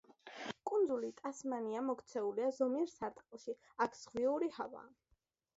[0.69, 3.57] კუნძული ტასმანია მოქცეულია ზომიერ სარტყელში,
[3.87, 4.91] აქ ზღვიური ჰავაა.